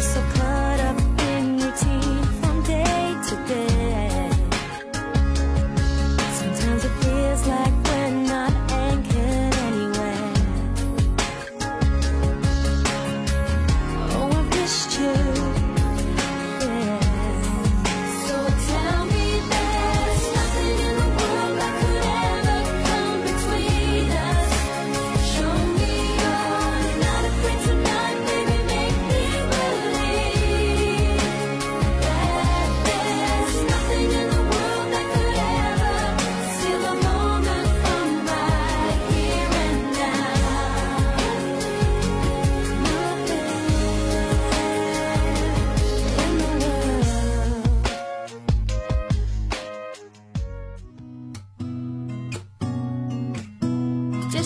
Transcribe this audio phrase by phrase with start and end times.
[0.00, 0.39] so caught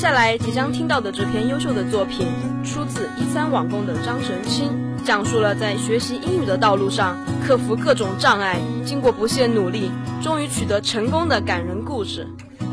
[0.05, 2.29] 接下来即将听到的这篇优秀的作品，
[2.63, 4.71] 出自一三网工的张神清，
[5.03, 9.91] 讲述了在学习英语的道路上克服各种障碍，经过不懈努力，
[10.23, 12.29] 终于取得成功的感人故事。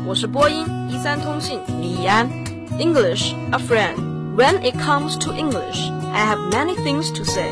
[0.06, 2.28] 我是播音一三通信李安。
[2.78, 3.96] English, a friend.
[4.36, 7.48] When it comes to English, I have many things to say.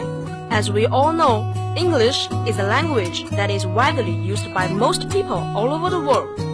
[0.51, 5.43] As we all know, English is a language that is widely used by most people
[5.55, 6.50] all over the world.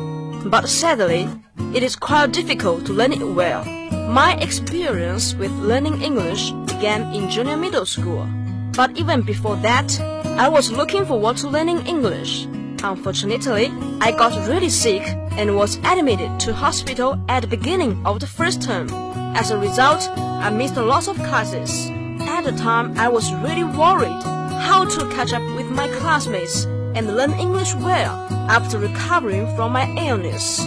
[0.49, 1.29] But sadly,
[1.75, 3.65] it is quite difficult to learn it well.
[4.09, 8.29] My experience with learning English began in junior middle school.
[8.77, 10.01] But even before that,
[10.39, 12.47] I was looking forward to learning English.
[12.85, 15.03] Unfortunately, I got really sick
[15.33, 18.89] and was admitted to hospital at the beginning of the first term.
[19.35, 21.91] As a result, I missed lots of classes.
[22.21, 24.23] At the time, I was really worried
[24.63, 29.87] how to catch up with my classmates and learn English well after recovering from my
[30.09, 30.61] illness.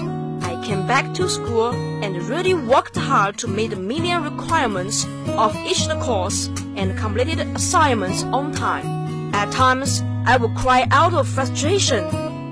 [0.44, 1.74] I came back to school
[2.04, 8.24] and really worked hard to meet the million requirements of each course and completed assignments
[8.24, 9.34] on time.
[9.34, 12.06] At times, I would cry out of frustration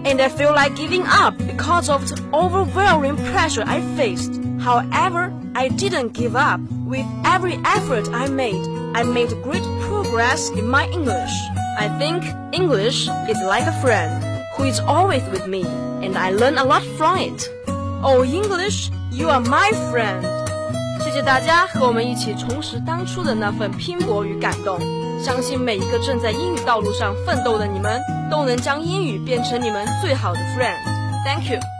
[0.05, 4.41] and I feel like giving up because of the overwhelming pressure I faced.
[4.59, 6.59] However, I didn't give up.
[6.85, 11.31] With every effort I made, I made great progress in my English.
[11.78, 14.22] I think English is like a friend
[14.56, 15.64] who is always with me,
[16.02, 17.48] and I learn a lot from it.
[18.02, 20.22] Oh, English, you are my friend.
[21.02, 24.78] 谢谢大家和我们一起重拾当初的那份拼搏与感动。
[25.20, 31.75] 相信每一个正在英语道路上奋斗的你们，都能将英语变成你们最好的 friend。Thank you。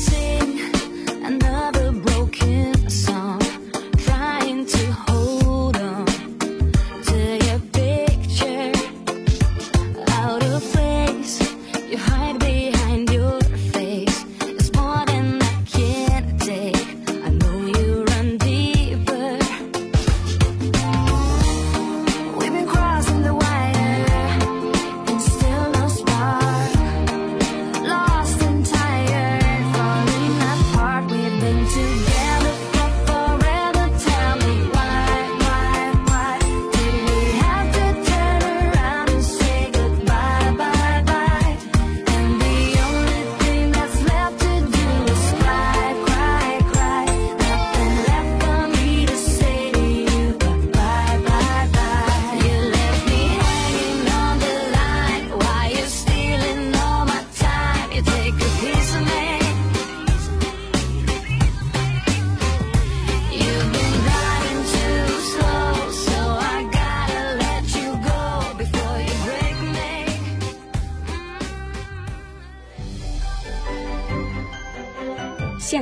[0.00, 0.29] see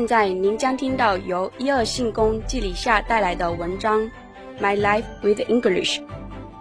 [0.08, 4.00] 在您将听到由一二信工季里夏带来的文章
[4.58, 5.99] 《My Life with English》。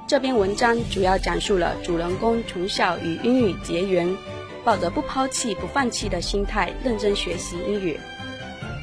[0.05, 4.17] 这篇文章主要讲述了主人公从小与英语结缘，
[4.65, 7.97] 抱着不抛弃、不放弃的心态认真学习英语。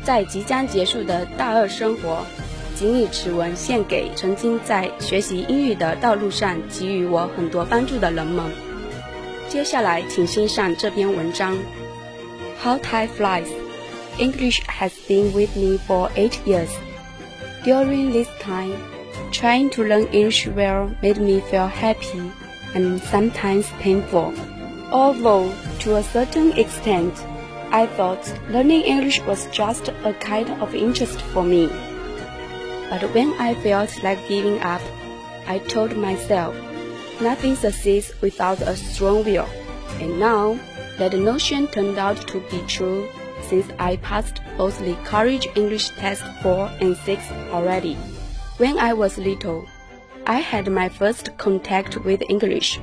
[0.03, 2.25] 在即将结束的大二生活，
[2.75, 8.43] 仅以此文献给曾经在学习英语的道路上给予我很多帮助的人们。
[9.47, 11.55] 接下来，请欣赏这篇文章。
[12.63, 13.64] How time flies.
[14.19, 16.71] English has been with me for eight years.
[17.65, 18.75] During this time,
[19.33, 22.31] trying to learn English well made me feel happy
[22.75, 24.33] and sometimes painful.
[24.93, 27.13] Although, to a certain extent,
[27.73, 31.67] I thought learning English was just a kind of interest for me.
[32.91, 34.83] But when I felt like giving up,
[35.49, 36.55] I told myself,
[37.21, 39.49] nothing succeeds without a strong will.
[39.99, 40.59] And now,
[40.99, 43.09] that notion turned out to be true
[43.49, 47.95] since I passed both the College English Test 4 and 6 already.
[48.59, 49.67] When I was little,
[50.27, 52.81] I had my first contact with English.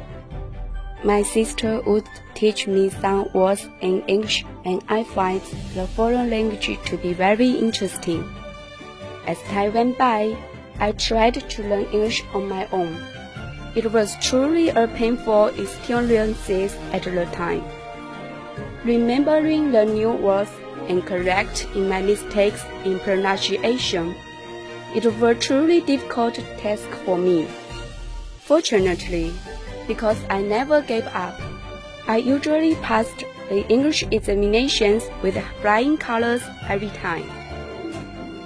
[1.04, 5.42] My sister would teach me some words in English and I find
[5.74, 8.24] the foreign language to be very interesting.
[9.25, 10.38] As time went by,
[10.80, 12.96] I tried to learn English on my own.
[13.74, 16.50] It was truly a painful experience
[16.92, 17.64] at the time.
[18.83, 20.50] Remembering the new words
[20.88, 24.16] and correct in my mistakes in pronunciation,
[24.95, 27.48] it was a truly difficult task for me.
[28.39, 29.31] Fortunately,
[29.88, 31.39] because I never gave up,
[32.07, 37.30] I usually passed the English examinations with flying colors every time.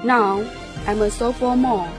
[0.04, 0.44] Now,
[0.86, 1.90] I'm a sophomore.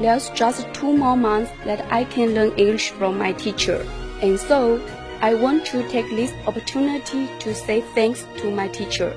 [0.00, 3.86] There's just two more months that I can learn English from my teacher.
[4.20, 4.80] And so,
[5.20, 9.14] I want to take this opportunity to say thanks to my teacher.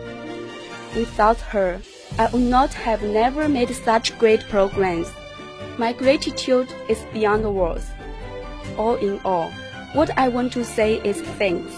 [0.95, 1.81] Without her,
[2.17, 5.11] I would not have never made such great progress.
[5.77, 7.85] My gratitude is beyond words.
[8.77, 9.49] All in all,
[9.94, 11.73] what I want to say is thanks.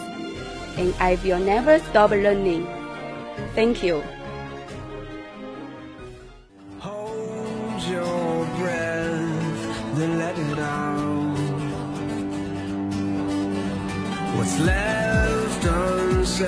[0.78, 2.68] And I will never stop learning.
[3.56, 4.04] Thank you.
[14.60, 16.44] Left unsaid,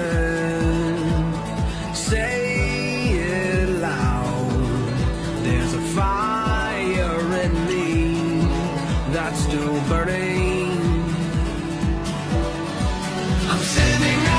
[1.96, 4.52] say it loud.
[5.44, 8.46] There's a fire in me
[9.14, 10.72] that's still burning.
[13.50, 14.31] I'm sending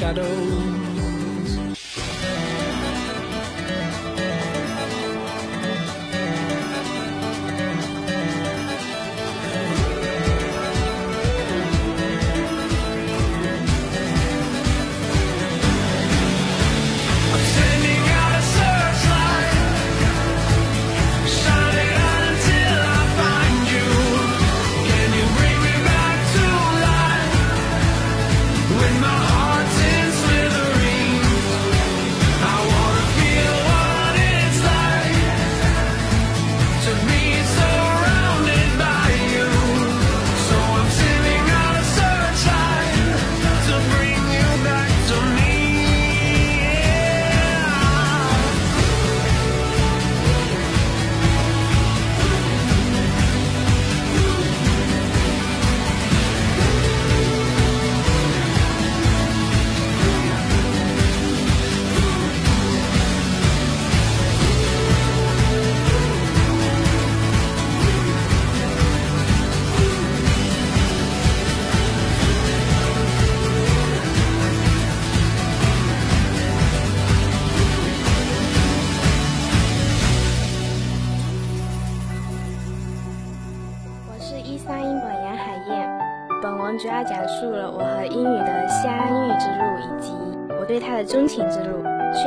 [0.00, 0.99] shadows.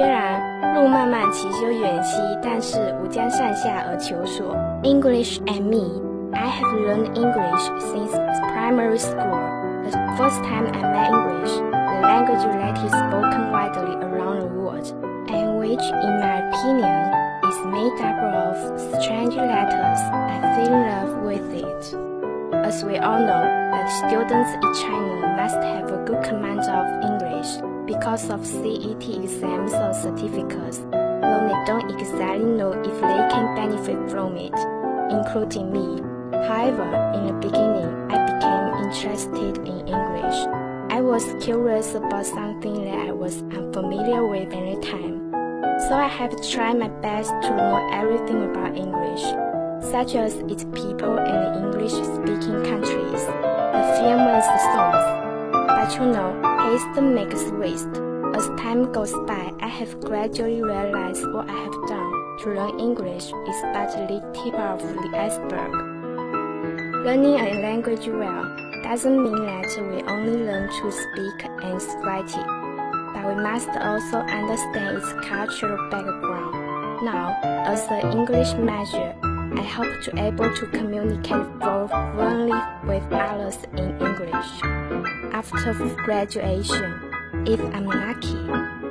[0.02, 4.56] 虽然路漫漫其修远兮，但是吾将上下而求索。
[4.82, 6.00] English and me,
[6.32, 8.12] I have learned English since
[8.52, 9.40] primary school.
[9.84, 14.92] The first time I met English, the language that is spoken widely around the world,
[15.28, 17.12] and which, in my opinion,
[17.48, 18.56] is made up of
[19.00, 20.00] strange letters.
[20.12, 21.94] I fell in love with it.
[22.64, 27.11] As we all know, that students in China must have a good command of English
[27.85, 34.09] because of CET exams or certificates, though they don't exactly know if they can benefit
[34.09, 34.53] from it,
[35.11, 36.01] including me.
[36.47, 40.39] However, in the beginning, I became interested in English.
[40.89, 45.31] I was curious about something that I was unfamiliar with at the time,
[45.87, 49.23] so I have tried my best to know everything about English
[49.91, 55.03] such as its people and English-speaking countries, the film and the songs.
[55.67, 57.93] But you know, haste makes waste.
[58.35, 63.25] As time goes by, I have gradually realized what I have done to learn English
[63.25, 65.71] is but the tip of the iceberg.
[67.05, 68.43] Learning a language well
[68.81, 72.47] doesn't mean that we only learn to speak and write it,
[73.13, 77.03] but we must also understand its cultural background.
[77.03, 83.99] Now, as an English major, I hope to able to communicate fluently with others in
[83.99, 85.02] English.
[85.33, 85.73] After
[86.05, 87.11] graduation,
[87.47, 88.37] if I'm lucky,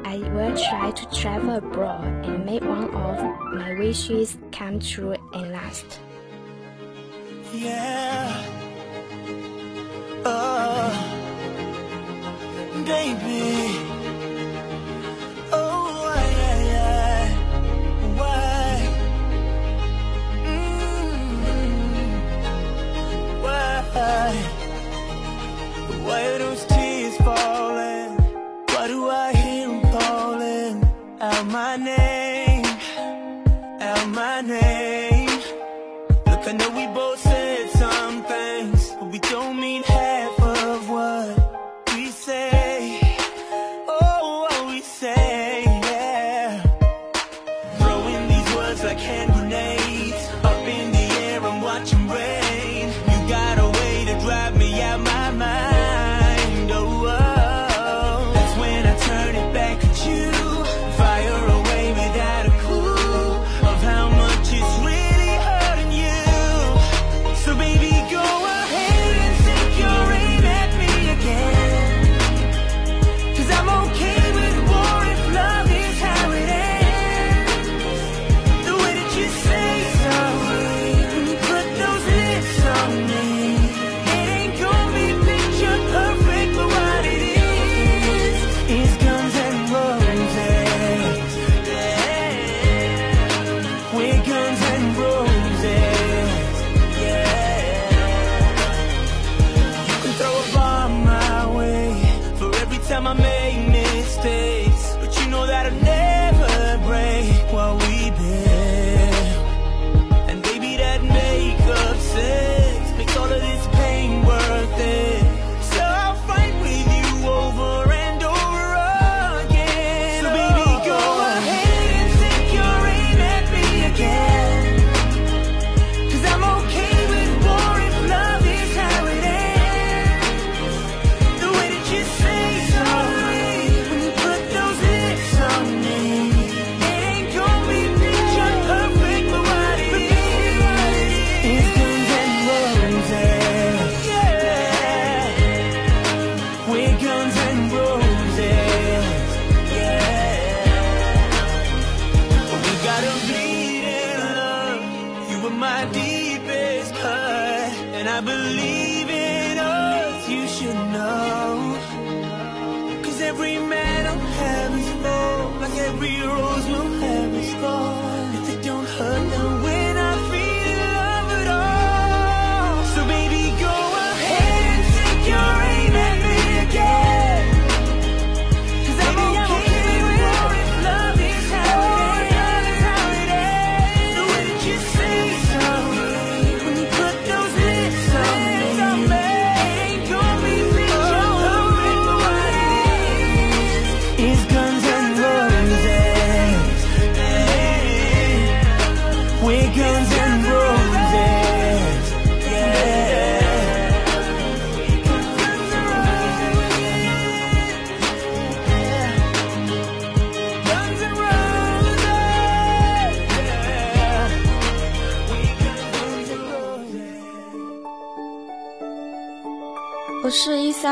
[0.04, 3.18] I will try to travel abroad and make one of
[3.54, 6.00] my wishes come true and last.
[7.54, 8.44] Yeah.
[10.24, 10.90] Oh,
[12.86, 13.91] baby.
[51.92, 52.21] Watching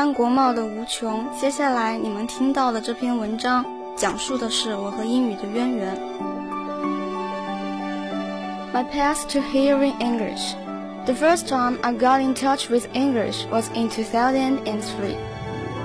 [0.00, 1.26] 三国贸的吴琼。
[1.38, 3.62] 接下来你们听到的这篇文章，
[3.94, 5.94] 讲述的是我和英语的渊源。
[8.72, 10.54] My path to hearing English.
[11.04, 15.14] The first time I got in touch with English was in 2003.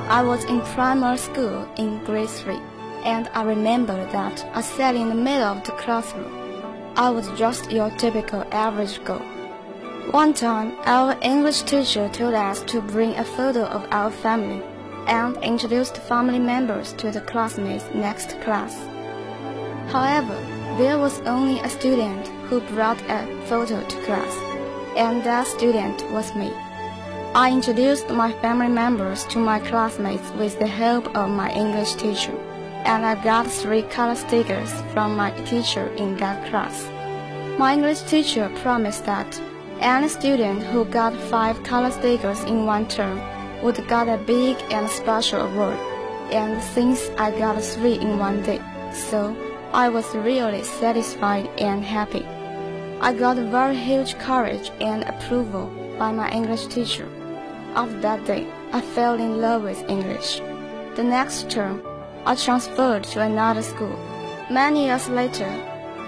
[0.07, 2.61] I was in primary school in grade 3,
[3.03, 6.31] and I remember that I sat in the middle of the classroom.
[6.95, 9.21] I was just your typical average girl.
[10.12, 14.62] One time, our English teacher told us to bring a photo of our family
[15.08, 18.72] and introduced family members to the classmates next class.
[19.90, 20.36] However,
[20.78, 24.32] there was only a student who brought a photo to class,
[24.96, 26.52] and that student was me.
[27.34, 32.36] I introduced my family members to my classmates with the help of my English teacher,
[32.84, 36.88] and I got three color stickers from my teacher in that class.
[37.58, 39.40] My English teacher promised that
[39.80, 43.20] any student who got five color stickers in one term
[43.62, 45.78] would get a big and special award.
[46.32, 48.60] And since I got three in one day,
[48.92, 49.36] so
[49.72, 52.24] I was really satisfied and happy.
[53.00, 55.66] I got very huge courage and approval
[55.98, 57.08] by my English teacher.
[57.74, 60.40] After that day, I fell in love with English.
[60.96, 61.82] The next term,
[62.24, 63.98] I transferred to another school.
[64.50, 65.50] Many years later,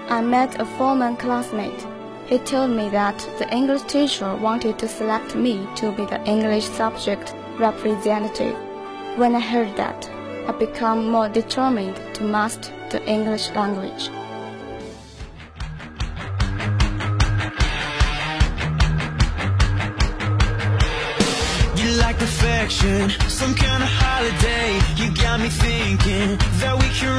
[0.09, 1.85] I met a former classmate.
[2.29, 6.65] He told me that the English teacher wanted to select me to be the English
[6.65, 8.55] subject representative.
[9.17, 10.07] When I heard that,
[10.47, 14.11] I became more determined to master the English language.
[23.27, 24.79] Some kind of holiday.
[24.95, 27.18] You got me thinking that we can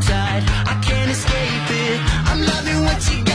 [0.00, 2.00] tongue I can't escape it.
[2.28, 3.25] I'm loving what you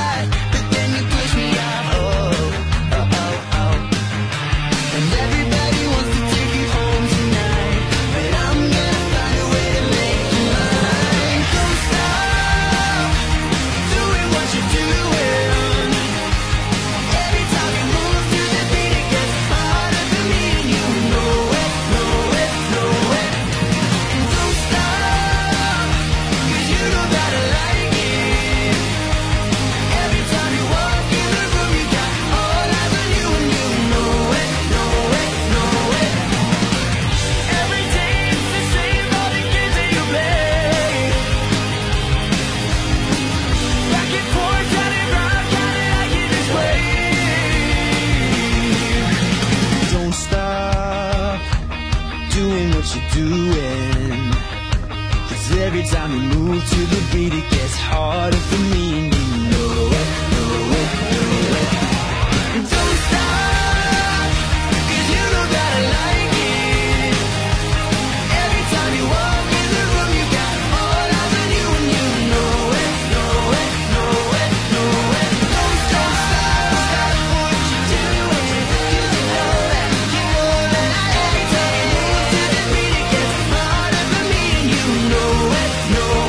[85.94, 86.21] it,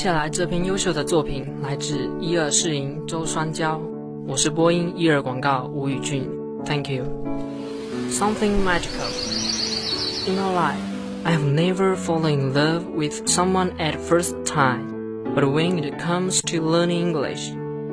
[0.00, 3.80] 下来这篇优秀的作品来自一二试营周双娇，
[4.26, 6.28] 我是播音一二广告吴宇俊，
[6.64, 7.04] Thank you.
[8.10, 9.06] Something magical
[10.26, 10.80] in our life.
[11.24, 16.40] I have never fallen in love with someone at first time, but when it comes
[16.42, 17.52] to learning English,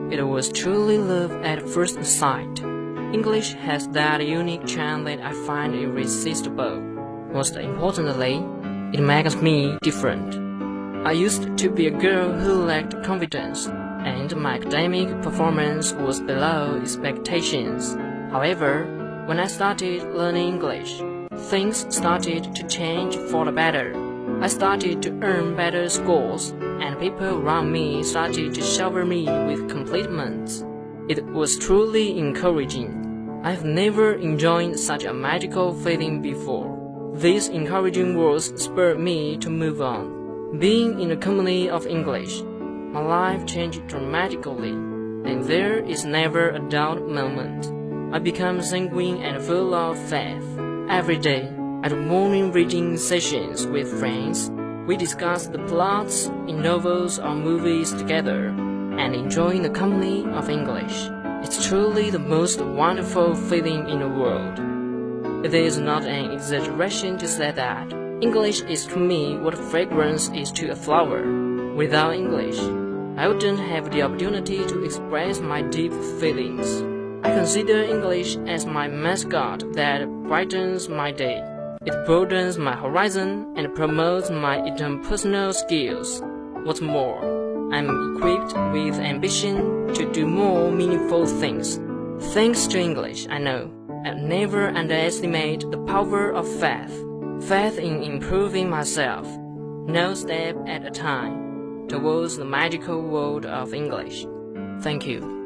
[0.09, 2.63] it was truly love at first sight.
[3.13, 6.81] English has that unique charm that I find irresistible.
[7.31, 8.43] Most importantly,
[8.93, 10.35] it makes me different.
[11.08, 16.78] I used to be a girl who lacked confidence, and my academic performance was below
[16.82, 17.94] expectations.
[18.30, 18.84] However,
[19.24, 21.00] when I started learning English,
[21.48, 23.94] things started to change for the better.
[24.42, 29.70] I started to earn better scores, and people around me started to shower me with
[29.70, 30.62] compliments.
[31.08, 33.40] It was truly encouraging.
[33.44, 36.68] I've never enjoyed such a magical feeling before.
[37.14, 40.17] These encouraging words spurred me to move on.
[40.56, 46.58] Being in the company of English, my life changed dramatically, and there is never a
[46.70, 47.68] dull moment.
[48.14, 50.42] I become sanguine and full of faith.
[50.88, 51.52] Every day,
[51.84, 54.50] at morning reading sessions with friends,
[54.86, 61.10] we discuss the plots in novels or movies together and enjoy the company of English.
[61.44, 64.58] It's truly the most wonderful feeling in the world.
[65.44, 70.50] It is not an exaggeration to say that English is to me what fragrance is
[70.50, 71.22] to a flower.
[71.76, 72.58] Without English,
[73.16, 76.82] I wouldn't have the opportunity to express my deep feelings.
[77.24, 81.44] I consider English as my mascot that brightens my day.
[81.86, 86.20] It broadens my horizon and promotes my interpersonal skills.
[86.64, 87.22] What's more,
[87.72, 91.78] I'm equipped with ambition to do more meaningful things.
[92.34, 93.70] Thanks to English, I know
[94.04, 97.04] I never underestimate the power of faith.
[97.40, 99.26] Faith in improving myself,
[99.86, 104.26] no step at a time, towards the magical world of English.
[104.82, 105.36] Thank you.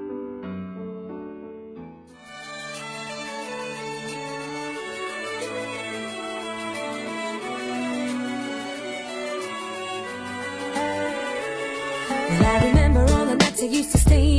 [12.45, 14.32] I remember all the nights I used to stay